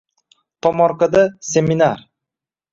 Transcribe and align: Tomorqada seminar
Tomorqada 0.61 1.21
seminar 1.53 1.99